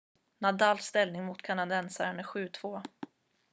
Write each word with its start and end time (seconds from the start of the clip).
nadals 0.37 0.85
ställning 0.85 1.25
mot 1.25 1.41
kanadensaren 1.41 2.19
är 2.19 2.23
7-2 2.23 2.83